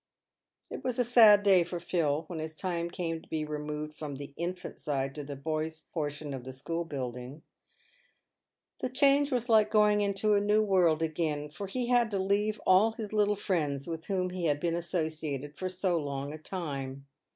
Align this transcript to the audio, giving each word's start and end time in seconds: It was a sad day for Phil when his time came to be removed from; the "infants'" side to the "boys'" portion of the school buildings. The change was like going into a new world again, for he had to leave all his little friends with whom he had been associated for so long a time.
It 0.71 0.83
was 0.83 0.97
a 0.97 1.03
sad 1.03 1.43
day 1.43 1.63
for 1.63 1.79
Phil 1.79 2.23
when 2.25 2.39
his 2.39 2.55
time 2.55 2.89
came 2.89 3.21
to 3.21 3.29
be 3.29 3.45
removed 3.45 3.93
from; 3.93 4.15
the 4.15 4.33
"infants'" 4.35 4.81
side 4.85 5.13
to 5.13 5.23
the 5.23 5.35
"boys'" 5.35 5.83
portion 5.93 6.33
of 6.33 6.43
the 6.43 6.53
school 6.53 6.85
buildings. 6.85 7.43
The 8.79 8.89
change 8.89 9.31
was 9.31 9.47
like 9.47 9.69
going 9.69 10.01
into 10.01 10.33
a 10.33 10.41
new 10.41 10.63
world 10.63 11.03
again, 11.03 11.51
for 11.51 11.67
he 11.67 11.85
had 11.89 12.09
to 12.09 12.17
leave 12.19 12.59
all 12.65 12.93
his 12.93 13.13
little 13.13 13.35
friends 13.35 13.85
with 13.87 14.07
whom 14.07 14.31
he 14.31 14.45
had 14.45 14.59
been 14.59 14.73
associated 14.73 15.55
for 15.55 15.69
so 15.69 15.99
long 15.99 16.33
a 16.33 16.39
time. 16.39 17.05